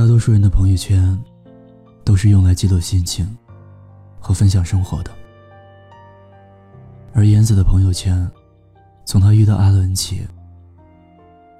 [0.00, 1.22] 大多数人的朋友圈，
[2.06, 3.36] 都是用来记录心情
[4.18, 5.10] 和分享生活的。
[7.12, 8.26] 而妍子的朋友圈，
[9.04, 10.26] 从她遇到阿伦起，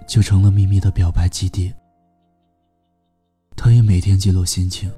[0.09, 1.71] 就成了秘密的表白基地。
[3.55, 4.91] 她也每天记录心情，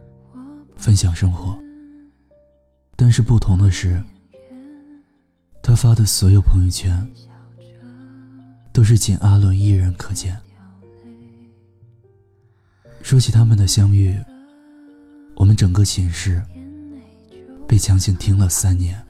[0.76, 1.58] 分享生活。
[2.94, 4.00] 但是不同的是，
[5.64, 7.10] 她发的所有朋友圈，
[8.72, 10.38] 都是仅阿伦一人可见。
[13.02, 14.18] 说起他们的相遇，
[15.34, 16.42] 我们整个寝室
[17.68, 19.04] 被强行听了三年。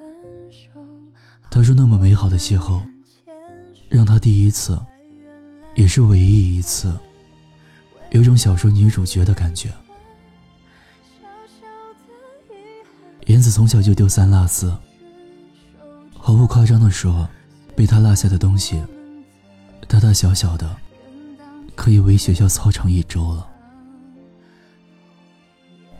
[1.50, 2.82] 他说：“那么美好的邂逅，
[3.88, 4.76] 让他第一次，
[5.76, 6.98] 也是唯一一次，
[8.10, 9.70] 有种小说女主角的感觉。”
[13.26, 14.76] 妍子从小就丢三落四，
[16.16, 17.28] 毫不夸张的说，
[17.76, 18.82] 被他落下的东西，
[19.86, 20.76] 大大小小的，
[21.76, 23.48] 可以围学校操场一周了。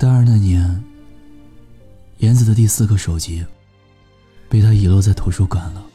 [0.02, 0.82] 大二那年，
[2.18, 3.46] 妍子的第四个手机
[4.48, 5.86] 被他遗落在图书馆了。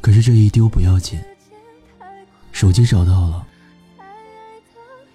[0.00, 1.20] 可是这一丢不要紧，
[2.50, 3.46] 手机找到了，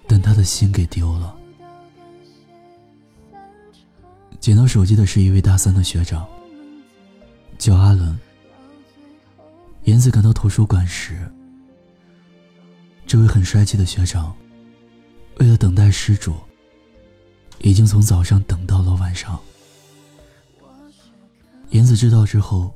[0.08, 1.36] 但他的心给丢了。
[4.40, 6.26] 捡到手机的是一位大三的学长，
[7.58, 8.18] 叫阿伦。
[9.84, 11.30] 妍子赶到图书馆时，
[13.06, 14.34] 这位很帅气的学长
[15.36, 16.34] 为了等待失主。
[17.60, 19.38] 已经从早上等到了晚上。
[21.70, 22.74] 妍子知道之后，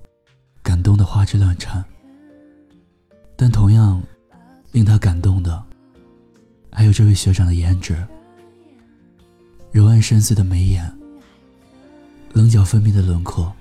[0.62, 1.84] 感动的花枝乱颤。
[3.36, 4.00] 但同样
[4.70, 5.62] 令他感动的，
[6.70, 7.96] 还有这位学长的颜值，
[9.72, 10.92] 柔暗深邃的眉眼，
[12.32, 13.52] 棱角分明的轮廓。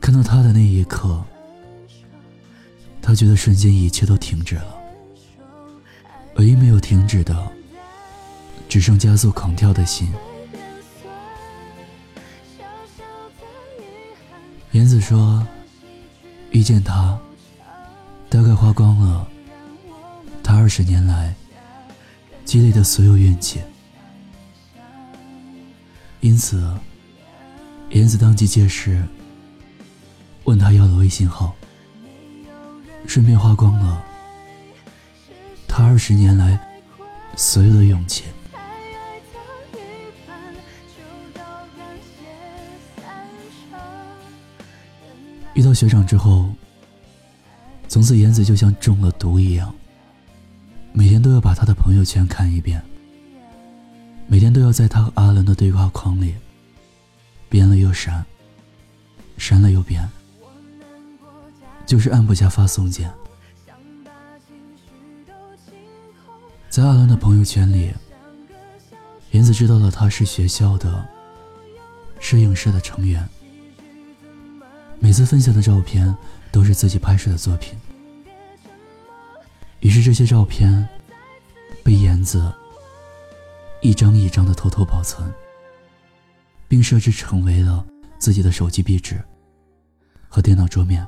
[0.00, 1.22] 看到他的那一刻，
[3.02, 4.78] 他觉得瞬间一切都停止了，
[6.36, 7.52] 唯一没有停止的。
[8.68, 10.12] 只剩加速狂跳的心。
[14.72, 15.44] 妍子说
[16.52, 17.18] ：“遇见他，
[18.28, 19.26] 大概花光了
[20.44, 21.34] 他二十年来
[22.44, 23.60] 积累的所有怨气。
[26.20, 26.70] 因此，
[27.90, 29.02] 妍子当即借势
[30.44, 31.54] 问他要了微信号，
[33.06, 34.04] 顺便花光了
[35.66, 36.60] 他二十年来
[37.34, 38.24] 所有的勇气。”
[45.68, 46.48] 到学长之后，
[47.88, 49.74] 从此颜子就像中了毒一样，
[50.94, 52.82] 每天都要把他的朋友圈看一遍，
[54.26, 56.34] 每天都要在他和阿伦的对话框里
[57.50, 58.24] 编了又删，
[59.36, 60.08] 删了又编，
[61.84, 63.12] 就是按不下发送键。
[66.70, 67.92] 在阿伦的朋友圈里，
[69.32, 71.06] 颜子知道了他是学校的
[72.20, 73.28] 摄影社的成员。
[75.00, 76.14] 每次分享的照片
[76.50, 77.78] 都是自己拍摄的作品，
[79.80, 80.86] 于是这些照片
[81.82, 82.52] 被颜子
[83.80, 85.32] 一张一张的偷偷保存，
[86.66, 87.84] 并设置成为了
[88.18, 89.22] 自己的手机壁纸
[90.28, 91.06] 和电脑桌面。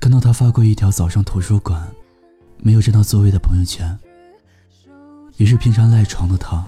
[0.00, 1.88] 看到他发过一条早上图书馆
[2.58, 3.98] 没有占到座位的朋友圈，
[5.36, 6.66] 于是平常赖床的他，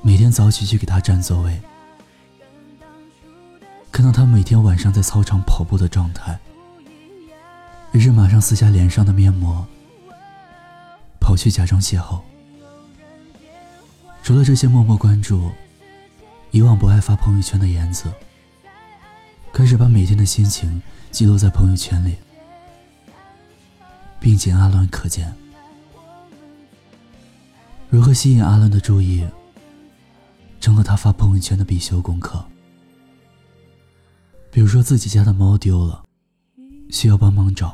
[0.00, 1.60] 每天早起去给他占座位。
[3.92, 6.38] 看到他每天晚上在操场跑步的状态，
[7.92, 9.66] 于是马上撕下脸上的面膜，
[11.20, 12.20] 跑去假装邂逅。
[14.22, 15.50] 除了这些默默关注，
[16.50, 18.10] 以往不爱发朋友圈的颜子，
[19.52, 20.80] 开始把每天的心情
[21.10, 22.16] 记录在朋友圈里，
[24.20, 25.34] 并仅阿伦可见。
[27.88, 29.26] 如何吸引阿伦的注意，
[30.60, 32.44] 成了他发朋友圈的必修功课。
[34.52, 36.04] 比如说自己家的猫丢了，
[36.90, 37.68] 需要帮忙找；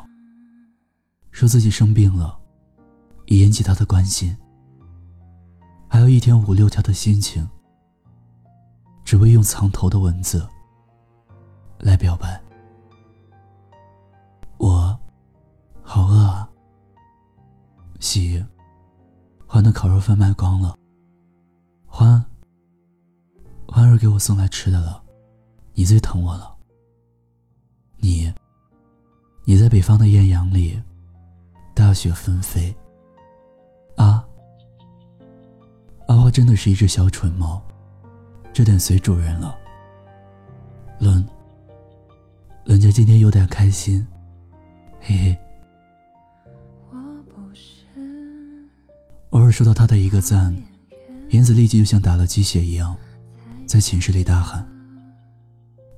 [1.30, 2.38] 说自己生病了，
[3.24, 4.36] 以引起他的关心；
[5.88, 7.48] 还有一天五六条的心情，
[9.04, 10.46] 只为用藏头的文字
[11.78, 12.40] 来表白。
[14.58, 14.98] 我
[15.82, 16.48] 好饿啊！
[18.00, 18.44] 喜
[19.46, 20.76] 欢的烤肉饭卖光了，
[21.86, 22.22] 欢
[23.66, 25.02] 欢儿给我送来吃的了，
[25.72, 26.55] 你最疼我了。
[28.06, 28.32] 你，
[29.44, 30.80] 你在北方的艳阳里，
[31.74, 32.72] 大雪纷飞。
[33.96, 34.24] 啊，
[36.06, 37.60] 阿花真的是一只小蠢猫，
[38.52, 39.58] 这点随主人了。
[41.00, 41.26] 伦，
[42.64, 44.06] 伦家今天有点开心，
[45.00, 45.36] 嘿嘿。
[49.30, 50.56] 偶尔收到他的一个赞，
[51.30, 52.96] 颜子立即就像打了鸡血一样，
[53.66, 54.66] 在寝室里大喊：“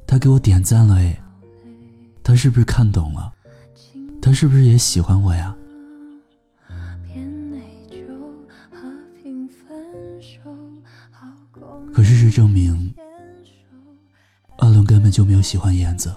[0.08, 1.20] 他给我点赞了哎，
[2.28, 3.32] 他是不是看懂了？
[4.20, 5.56] 他是不是也喜欢我呀？”
[11.90, 12.94] 可事实证明，
[14.58, 16.14] 阿伦根本就没有喜欢燕子，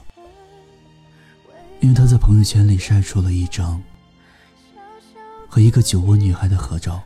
[1.80, 3.82] 因为他在朋友圈里晒出了一张
[5.48, 7.02] 和一个酒窝女孩的合照。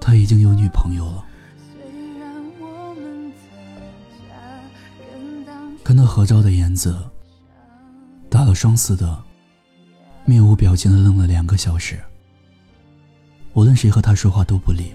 [0.00, 1.24] 他已经有女朋友了。
[5.96, 6.94] 那合照的颜子，
[8.28, 9.18] 打了双似的，
[10.26, 11.98] 面无表情的愣了两个小时。
[13.54, 14.92] 无论谁和他说话都不理。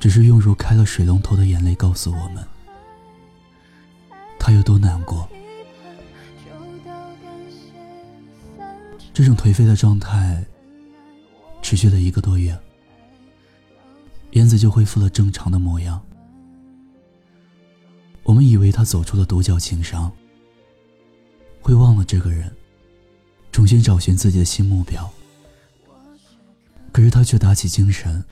[0.00, 2.42] 只是用如开了水龙头的眼泪告诉我们，
[4.38, 5.28] 他有多难过。
[9.12, 10.42] 这种颓废的状态
[11.60, 12.58] 持续了一个多月，
[14.30, 16.02] 燕子就恢复了正常的模样。
[18.32, 20.10] 我们以为他走出了独角情伤，
[21.60, 22.50] 会忘了这个人，
[23.52, 25.06] 重新找寻自己的新目标。
[26.92, 28.24] 可是他却打起精神。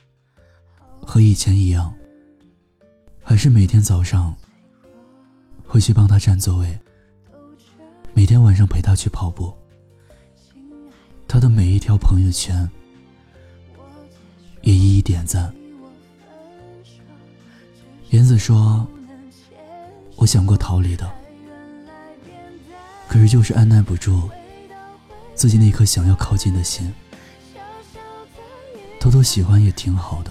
[1.02, 1.92] 和以前一样，
[3.22, 4.34] 还是每天早上
[5.66, 6.78] 会去帮他占座位，
[8.14, 9.54] 每天晚上陪他去跑步。
[11.28, 12.66] 他的每一条朋友圈
[14.62, 15.54] 也一一点赞。
[18.08, 18.88] 言子说
[20.20, 21.10] ：“我想过逃离的，
[23.08, 24.28] 可是就是按耐不住
[25.34, 26.92] 自己那颗想要靠近的心，
[29.00, 30.30] 偷偷喜欢也挺好的。”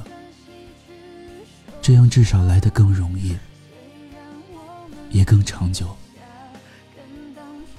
[1.81, 3.36] 这样至少来得更容易，
[5.09, 5.88] 也更长久。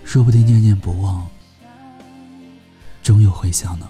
[0.02, 1.24] 说不定念念不忘，
[3.04, 3.88] 终有回响呢。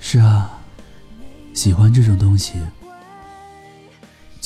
[0.00, 0.58] 是啊，
[1.52, 2.54] 喜欢这种东西，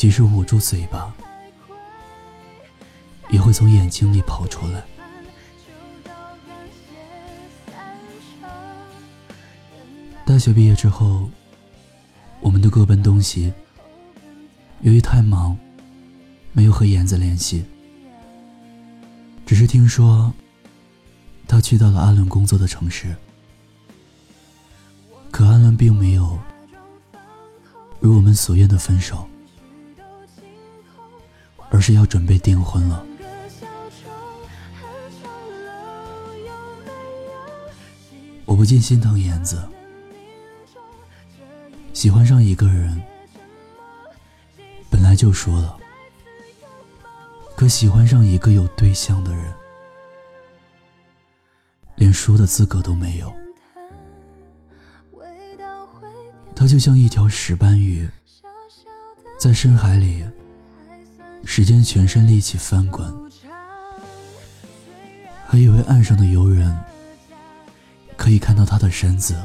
[0.05, 1.11] 即使捂住嘴巴，
[3.31, 4.85] 也会从眼睛里跑出来。
[10.27, 11.27] 大学毕业之后。
[12.43, 13.51] 我们都各奔东西。
[14.83, 15.57] 由于太忙，
[16.53, 17.65] 没有和燕子联系。
[19.47, 20.31] 只是听说，
[21.49, 23.17] 他去到了阿伦工作的城市。
[25.31, 26.39] 可阿伦并没有
[28.01, 29.27] 如我们所愿的分手，
[31.75, 33.05] 而是要准备订婚了。
[38.45, 39.61] 我不禁心疼颜子。
[41.93, 43.03] 喜欢上一个人，
[44.89, 45.77] 本来就说了，
[47.57, 49.53] 可喜欢上一个有对象的人，
[51.97, 53.35] 连说的资格都没有。
[56.55, 58.09] 他就像一条石斑鱼，
[59.37, 60.25] 在深海里，
[61.45, 63.07] 时间全身力气翻滚，
[65.47, 66.77] 还以为岸上的游人
[68.17, 69.37] 可以看到他的身子。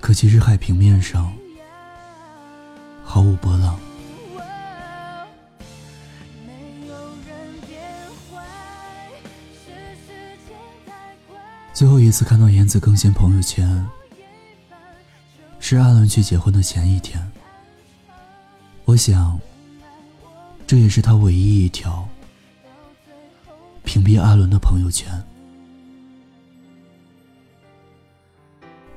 [0.00, 1.32] 可其实海平面上
[3.02, 3.78] 毫无波浪。
[11.72, 13.84] 最后一次看到言子更新朋友圈，
[15.58, 17.20] 是阿伦去结婚的前一天。
[18.84, 19.40] 我想，
[20.66, 22.08] 这也是他唯一一条
[23.84, 25.06] 屏蔽阿伦的朋友圈。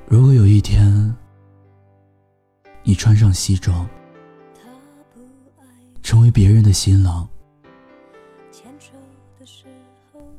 [0.08, 1.14] 如果有一天，
[2.84, 3.88] 你穿上西装，
[6.02, 7.28] 成为别人的新郎，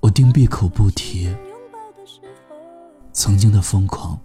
[0.01, 1.29] 我定闭口不提
[3.13, 4.19] 曾经的疯狂。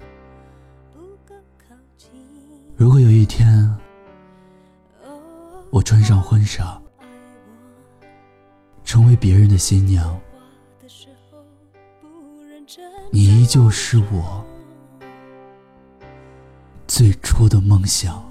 [2.77, 3.69] 如果有一天，
[5.69, 6.81] 我穿上婚纱，
[8.94, 10.22] 成为别人的新娘，
[13.10, 14.46] 你依旧是我。
[16.88, 18.24] 最初的梦想。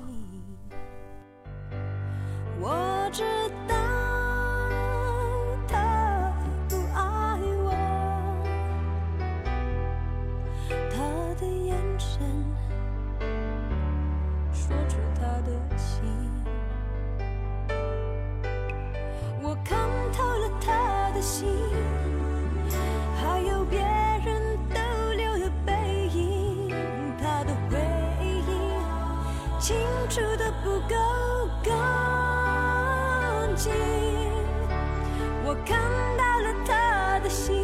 [35.52, 35.78] 我看
[36.16, 37.54] 到了他的心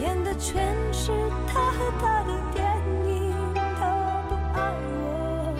[0.00, 1.10] 演的全是
[1.48, 2.64] 他和他的电
[3.08, 5.52] 影他不爱我。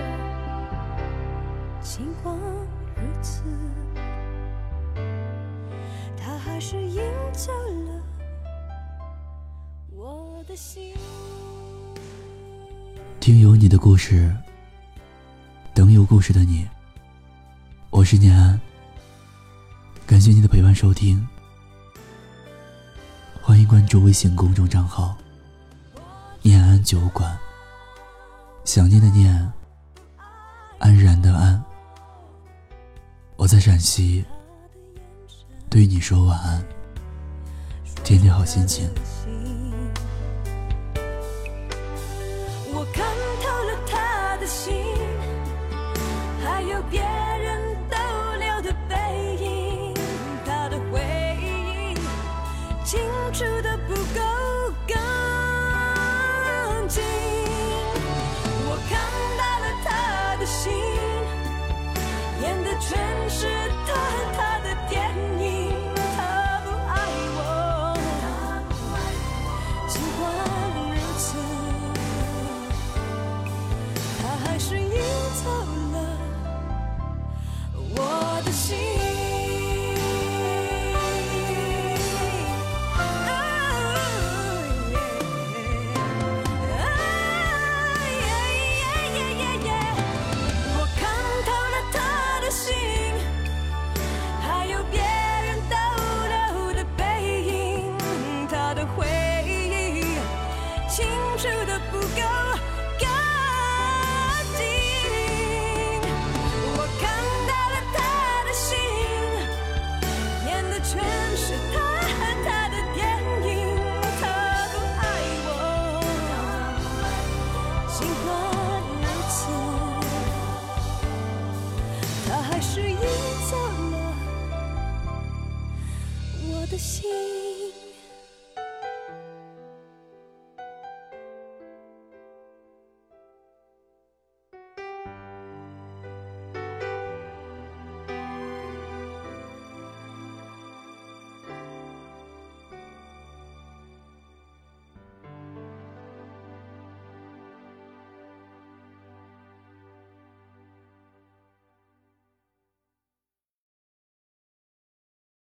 [1.82, 2.32] 尽管
[2.94, 3.42] 如此
[6.16, 8.00] 他还是赢走了
[9.90, 10.94] 我的心。
[13.18, 14.32] 听有你的故事
[15.74, 16.68] 等有故事的你。
[17.90, 18.67] 我是念安。
[20.08, 21.28] 感谢你的陪伴收听，
[23.42, 25.14] 欢迎关注微信公众账号
[26.40, 27.38] “念安酒馆”。
[28.64, 29.52] 想念的念，
[30.78, 31.62] 安然的安。
[33.36, 34.24] 我在陕西，
[35.68, 36.64] 对你说晚安，
[38.02, 38.88] 天天好心情。
[42.72, 43.04] 我看
[43.42, 44.74] 透了他的心，
[46.42, 46.98] 还有别
[53.38, 53.77] to the